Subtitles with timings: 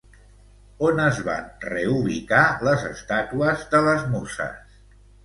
[0.85, 4.81] On es van reubicar les estàtues de les Muses?